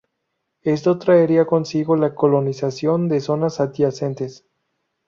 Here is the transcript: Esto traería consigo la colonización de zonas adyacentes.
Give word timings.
Esto 0.63 0.97
traería 0.97 1.45
consigo 1.45 1.95
la 1.95 2.15
colonización 2.15 3.07
de 3.07 3.21
zonas 3.21 3.59
adyacentes. 3.59 4.47